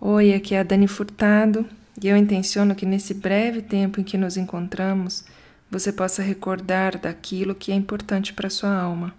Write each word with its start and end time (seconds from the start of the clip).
Oi, 0.00 0.32
aqui 0.32 0.54
é 0.54 0.60
a 0.60 0.62
Dani 0.62 0.86
Furtado 0.86 1.66
e 2.00 2.06
eu 2.06 2.16
intenciono 2.16 2.72
que 2.72 2.86
nesse 2.86 3.12
breve 3.12 3.60
tempo 3.60 4.00
em 4.00 4.04
que 4.04 4.16
nos 4.16 4.36
encontramos 4.36 5.24
você 5.68 5.92
possa 5.92 6.22
recordar 6.22 6.96
daquilo 6.96 7.52
que 7.52 7.72
é 7.72 7.74
importante 7.74 8.32
para 8.32 8.48
sua 8.48 8.72
alma. 8.72 9.12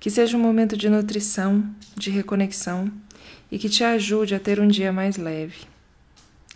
Que 0.00 0.10
seja 0.10 0.36
um 0.36 0.40
momento 0.40 0.76
de 0.76 0.88
nutrição, 0.88 1.64
de 1.96 2.10
reconexão 2.10 2.90
e 3.52 3.56
que 3.56 3.68
te 3.68 3.84
ajude 3.84 4.34
a 4.34 4.40
ter 4.40 4.58
um 4.58 4.66
dia 4.66 4.92
mais 4.92 5.16
leve. 5.16 5.60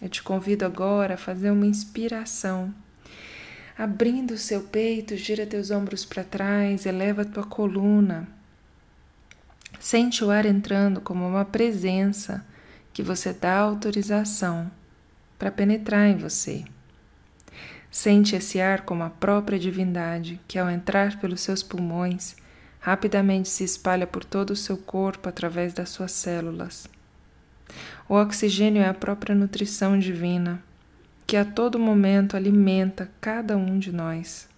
Eu 0.02 0.08
te 0.08 0.20
convido 0.20 0.64
agora 0.64 1.14
a 1.14 1.16
fazer 1.16 1.52
uma 1.52 1.64
inspiração. 1.64 2.74
Abrindo 3.78 4.32
o 4.32 4.38
seu 4.38 4.62
peito, 4.62 5.16
gira 5.16 5.46
teus 5.46 5.70
ombros 5.70 6.04
para 6.04 6.24
trás, 6.24 6.86
eleva 6.86 7.22
a 7.22 7.24
tua 7.24 7.44
coluna. 7.44 8.26
Sente 9.78 10.24
o 10.24 10.30
ar 10.32 10.44
entrando 10.44 11.00
como 11.00 11.24
uma 11.24 11.44
presença 11.44 12.44
que 12.94 13.02
você 13.02 13.32
dá 13.32 13.58
autorização 13.58 14.70
para 15.36 15.50
penetrar 15.50 16.08
em 16.08 16.16
você. 16.16 16.64
Sente 17.90 18.36
esse 18.36 18.60
ar 18.60 18.82
como 18.82 19.02
a 19.02 19.10
própria 19.10 19.58
divindade 19.58 20.40
que, 20.48 20.58
ao 20.58 20.70
entrar 20.70 21.18
pelos 21.20 21.40
seus 21.40 21.62
pulmões, 21.62 22.36
rapidamente 22.78 23.48
se 23.48 23.64
espalha 23.64 24.06
por 24.06 24.24
todo 24.24 24.50
o 24.50 24.56
seu 24.56 24.76
corpo 24.76 25.28
através 25.28 25.74
das 25.74 25.90
suas 25.90 26.12
células. 26.12 26.88
O 28.08 28.14
oxigênio 28.14 28.80
é 28.80 28.88
a 28.88 28.94
própria 28.94 29.34
nutrição 29.34 29.98
divina, 29.98 30.62
que 31.26 31.36
a 31.36 31.44
todo 31.44 31.78
momento 31.78 32.36
alimenta 32.36 33.10
cada 33.20 33.56
um 33.56 33.78
de 33.78 33.90
nós. 33.90 34.48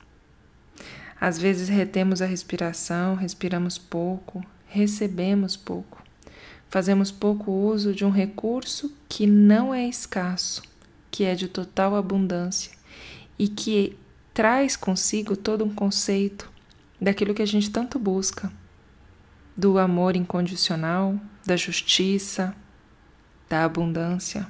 Às 1.18 1.38
vezes 1.38 1.68
retemos 1.68 2.21
a 2.21 2.27
respiração, 2.27 3.15
respiramos 3.15 3.79
pouco, 3.79 4.45
recebemos 4.66 5.57
pouco. 5.57 6.05
Fazemos 6.77 7.11
pouco 7.11 7.51
uso 7.51 7.95
de 7.95 8.05
um 8.05 8.11
recurso 8.11 8.95
que 9.09 9.27
não 9.27 9.73
é 9.73 9.89
escasso, 9.89 10.61
que 11.11 11.25
é 11.25 11.35
de 11.35 11.49
total 11.49 11.97
abundância 11.97 12.71
e 13.38 13.49
que 13.49 13.96
traz 14.35 14.77
consigo 14.77 15.35
todo 15.35 15.65
um 15.65 15.74
conceito 15.74 16.52
daquilo 17.01 17.33
que 17.33 17.41
a 17.41 17.46
gente 17.46 17.71
tanto 17.71 17.99
busca: 17.99 18.52
do 19.57 19.79
amor 19.79 20.16
incondicional, 20.16 21.18
da 21.46 21.57
justiça, 21.57 22.55
da 23.49 23.65
abundância. 23.65 24.46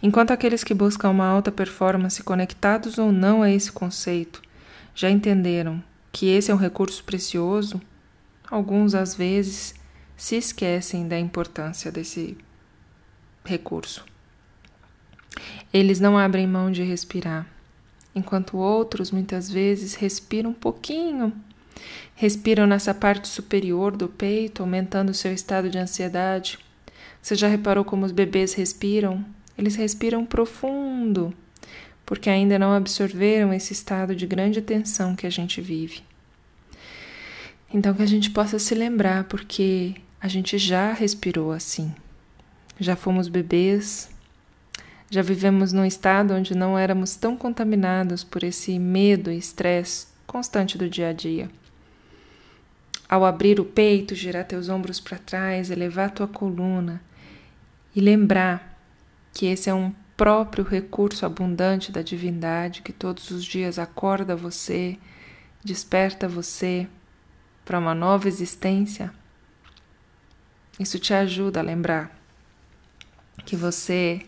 Enquanto 0.00 0.30
aqueles 0.30 0.62
que 0.62 0.72
buscam 0.72 1.10
uma 1.10 1.26
alta 1.26 1.50
performance, 1.50 2.22
conectados 2.22 2.96
ou 2.96 3.10
não 3.10 3.42
a 3.42 3.50
esse 3.50 3.72
conceito, 3.72 4.40
já 4.94 5.10
entenderam 5.10 5.82
que 6.12 6.28
esse 6.28 6.48
é 6.48 6.54
um 6.54 6.56
recurso 6.56 7.02
precioso, 7.02 7.82
alguns 8.48 8.94
às 8.94 9.16
vezes 9.16 9.79
se 10.20 10.36
esquecem 10.36 11.08
da 11.08 11.18
importância 11.18 11.90
desse 11.90 12.36
recurso. 13.42 14.04
Eles 15.72 15.98
não 15.98 16.18
abrem 16.18 16.46
mão 16.46 16.70
de 16.70 16.82
respirar, 16.82 17.46
enquanto 18.14 18.58
outros 18.58 19.10
muitas 19.10 19.50
vezes 19.50 19.94
respiram 19.94 20.50
um 20.50 20.52
pouquinho. 20.52 21.32
Respiram 22.14 22.66
nessa 22.66 22.92
parte 22.92 23.28
superior 23.28 23.96
do 23.96 24.08
peito, 24.08 24.62
aumentando 24.62 25.14
seu 25.14 25.32
estado 25.32 25.70
de 25.70 25.78
ansiedade. 25.78 26.58
Você 27.22 27.34
já 27.34 27.48
reparou 27.48 27.82
como 27.82 28.04
os 28.04 28.12
bebês 28.12 28.52
respiram? 28.52 29.24
Eles 29.56 29.74
respiram 29.74 30.26
profundo, 30.26 31.32
porque 32.04 32.28
ainda 32.28 32.58
não 32.58 32.74
absorveram 32.74 33.54
esse 33.54 33.72
estado 33.72 34.14
de 34.14 34.26
grande 34.26 34.60
tensão 34.60 35.16
que 35.16 35.26
a 35.26 35.30
gente 35.30 35.62
vive. 35.62 36.02
Então, 37.72 37.94
que 37.94 38.02
a 38.02 38.06
gente 38.06 38.28
possa 38.28 38.58
se 38.58 38.74
lembrar, 38.74 39.24
porque 39.24 39.94
a 40.20 40.28
gente 40.28 40.58
já 40.58 40.92
respirou 40.92 41.50
assim. 41.50 41.94
Já 42.78 42.94
fomos 42.94 43.28
bebês, 43.28 44.10
já 45.08 45.22
vivemos 45.22 45.72
num 45.72 45.84
estado 45.84 46.34
onde 46.34 46.54
não 46.54 46.78
éramos 46.78 47.16
tão 47.16 47.36
contaminados 47.36 48.22
por 48.22 48.44
esse 48.44 48.78
medo 48.78 49.30
e 49.30 49.38
estresse 49.38 50.08
constante 50.26 50.76
do 50.76 50.88
dia 50.88 51.08
a 51.08 51.12
dia. 51.12 51.50
Ao 53.08 53.24
abrir 53.24 53.58
o 53.58 53.64
peito, 53.64 54.14
girar 54.14 54.44
teus 54.44 54.68
ombros 54.68 55.00
para 55.00 55.18
trás, 55.18 55.70
elevar 55.70 56.10
tua 56.10 56.28
coluna 56.28 57.02
e 57.96 58.00
lembrar 58.00 58.78
que 59.32 59.46
esse 59.46 59.68
é 59.68 59.74
um 59.74 59.92
próprio 60.16 60.62
recurso 60.62 61.24
abundante 61.24 61.90
da 61.90 62.02
divindade 62.02 62.82
que 62.82 62.92
todos 62.92 63.30
os 63.30 63.42
dias 63.42 63.78
acorda 63.78 64.36
você, 64.36 64.98
desperta 65.64 66.28
você 66.28 66.86
para 67.64 67.78
uma 67.78 67.94
nova 67.94 68.28
existência 68.28 69.12
isso 70.80 70.98
te 70.98 71.12
ajuda 71.12 71.60
a 71.60 71.62
lembrar 71.62 72.18
que 73.44 73.54
você 73.54 74.22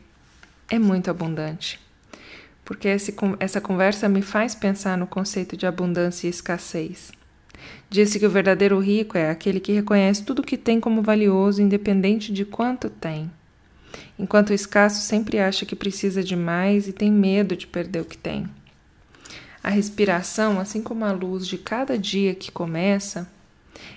é 0.71 0.79
muito 0.79 1.11
abundante. 1.11 1.81
Porque 2.63 2.89
esse, 2.89 3.15
essa 3.41 3.61
conversa 3.61 4.09
me 4.09 4.21
faz 4.21 4.55
pensar 4.55 4.99
no 4.99 5.07
conceito 5.07 5.57
de 5.57 5.67
abundância 5.67 6.27
e 6.27 6.31
escassez. 6.31 7.11
Disse 7.89 8.19
que 8.19 8.27
o 8.27 8.31
verdadeiro 8.31 8.79
rico 8.79 9.17
é 9.17 9.31
aquele 9.31 9.61
que 9.61 9.73
reconhece 9.73 10.25
tudo 10.25 10.41
o 10.41 10.45
que 10.45 10.59
tem 10.59 10.79
como 10.79 11.03
valioso, 11.03 11.63
independente 11.63 12.33
de 12.33 12.45
quanto 12.45 12.91
tem. 12.91 13.31
Enquanto 14.19 14.51
o 14.51 14.55
escasso 14.55 15.01
sempre 15.01 15.39
acha 15.39 15.65
que 15.65 15.75
precisa 15.75 16.23
de 16.23 16.37
mais 16.37 16.87
e 16.87 16.93
tem 16.93 17.11
medo 17.11 17.57
de 17.57 17.67
perder 17.67 18.01
o 18.01 18.05
que 18.05 18.19
tem. 18.19 18.47
A 19.63 19.71
respiração, 19.71 20.61
assim 20.61 20.83
como 20.83 21.05
a 21.05 21.13
luz 21.13 21.47
de 21.47 21.57
cada 21.57 21.97
dia 21.97 22.35
que 22.35 22.53
começa, 22.53 23.31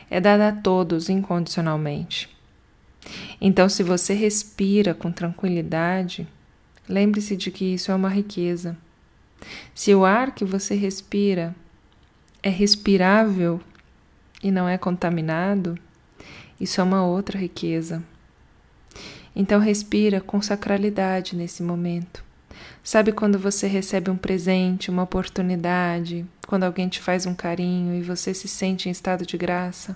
é 0.10 0.22
dada 0.22 0.50
a 0.50 0.52
todos 0.52 1.10
incondicionalmente. 1.10 2.35
Então, 3.48 3.70
se 3.70 3.84
você 3.84 4.16
respira 4.16 4.96
com 4.96 5.12
tranquilidade, 5.12 6.28
lembre-se 6.90 7.38
de 7.38 7.52
que 7.52 7.76
isso 7.76 7.92
é 7.92 7.96
uma 7.96 8.10
riqueza. 8.10 8.76
Se 9.76 9.94
o 9.94 10.04
ar 10.04 10.34
que 10.34 10.44
você 10.44 10.74
respira 10.74 11.56
é 12.42 12.50
respirável 12.50 13.62
e 14.42 14.50
não 14.50 14.68
é 14.68 14.80
contaminado, 14.80 15.78
isso 16.60 16.82
é 16.82 16.84
uma 16.84 17.06
outra 17.06 17.38
riqueza. 17.38 18.04
Então 19.36 19.60
respira 19.60 20.20
com 20.20 20.42
sacralidade 20.42 21.36
nesse 21.36 21.62
momento. 21.62 22.24
Sabe 22.84 23.12
quando 23.12 23.38
você 23.38 23.68
recebe 23.68 24.10
um 24.10 24.18
presente, 24.18 24.90
uma 24.90 25.04
oportunidade, 25.04 26.26
quando 26.48 26.64
alguém 26.64 26.90
te 26.90 27.00
faz 27.00 27.28
um 27.28 27.36
carinho 27.36 27.94
e 27.94 28.02
você 28.02 28.34
se 28.34 28.48
sente 28.48 28.90
em 28.90 28.92
estado 28.92 29.24
de 29.24 29.38
graça? 29.38 29.96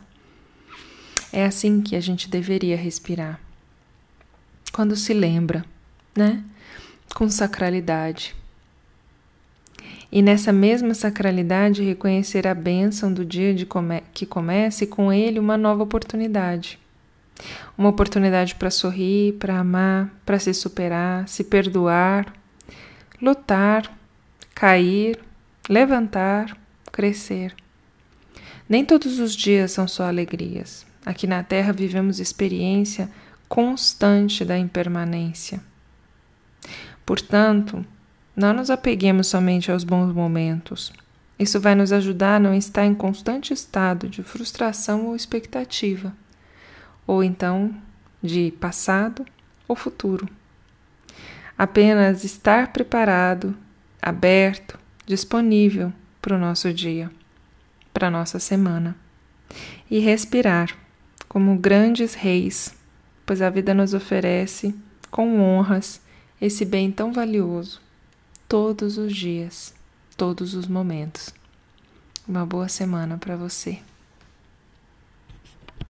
É 1.31 1.45
assim 1.45 1.81
que 1.81 1.95
a 1.95 2.01
gente 2.01 2.29
deveria 2.29 2.75
respirar. 2.75 3.39
Quando 4.71 4.95
se 4.95 5.13
lembra, 5.13 5.63
né? 6.15 6.43
Com 7.13 7.29
sacralidade. 7.29 8.35
E 10.11 10.23
nessa 10.23 10.51
mesma 10.51 10.95
sacralidade, 10.95 11.83
reconhecer 11.83 12.47
a 12.47 12.55
bênção 12.55 13.13
do 13.13 13.23
dia 13.23 13.53
come 13.67 14.01
que 14.11 14.25
começa 14.25 14.83
e 14.83 14.87
com 14.87 15.13
ele 15.13 15.39
uma 15.39 15.55
nova 15.55 15.83
oportunidade. 15.83 16.79
Uma 17.77 17.89
oportunidade 17.89 18.55
para 18.55 18.71
sorrir, 18.71 19.33
para 19.33 19.59
amar, 19.59 20.09
para 20.25 20.39
se 20.39 20.53
superar, 20.53 21.27
se 21.27 21.43
perdoar, 21.43 22.33
lutar, 23.21 23.95
cair, 24.55 25.19
levantar, 25.69 26.57
crescer. 26.91 27.55
Nem 28.67 28.83
todos 28.83 29.19
os 29.19 29.35
dias 29.35 29.71
são 29.71 29.87
só 29.87 30.05
alegrias. 30.05 30.85
Aqui 31.05 31.25
na 31.25 31.43
Terra 31.43 31.71
vivemos 31.71 32.19
experiência 32.19 33.09
constante 33.47 34.45
da 34.45 34.57
impermanência. 34.57 35.61
Portanto, 37.05 37.85
não 38.35 38.53
nos 38.53 38.69
apeguemos 38.69 39.27
somente 39.27 39.71
aos 39.71 39.83
bons 39.83 40.13
momentos. 40.13 40.93
Isso 41.37 41.59
vai 41.59 41.73
nos 41.73 41.91
ajudar 41.91 42.35
a 42.35 42.39
não 42.39 42.53
estar 42.53 42.85
em 42.85 42.93
constante 42.93 43.53
estado 43.53 44.07
de 44.07 44.21
frustração 44.21 45.07
ou 45.07 45.15
expectativa, 45.15 46.13
ou 47.07 47.23
então 47.23 47.73
de 48.21 48.51
passado 48.59 49.25
ou 49.67 49.75
futuro. 49.75 50.27
Apenas 51.57 52.23
estar 52.23 52.71
preparado, 52.71 53.55
aberto, 54.01 54.77
disponível 55.05 55.91
para 56.21 56.35
o 56.35 56.39
nosso 56.39 56.73
dia, 56.73 57.09
para 57.93 58.07
a 58.07 58.11
nossa 58.11 58.37
semana. 58.39 58.95
E 59.89 59.99
respirar 59.99 60.77
como 61.29 61.55
grandes 61.57 62.15
reis, 62.15 62.73
pois 63.23 63.41
a 63.41 63.49
vida 63.51 63.73
nos 63.73 63.93
oferece, 63.93 64.75
com 65.11 65.39
honras, 65.39 66.01
esse 66.41 66.65
bem 66.65 66.91
tão 66.91 67.13
valioso, 67.13 67.79
todos 68.47 68.97
os 68.97 69.15
dias, 69.15 69.73
todos 70.17 70.55
os 70.55 70.65
momentos. 70.65 71.33
Uma 72.27 72.45
boa 72.45 72.67
semana 72.67 73.17
para 73.17 73.35
você. 73.35 73.79